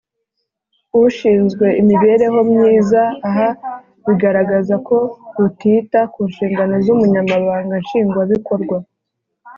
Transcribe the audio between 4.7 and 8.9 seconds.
ko rutita ku nshingano z umunyamabanga nshingwabikorwa